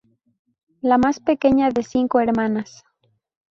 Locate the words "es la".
0.71-0.97